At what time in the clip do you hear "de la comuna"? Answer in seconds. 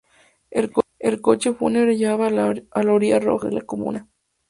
3.39-4.09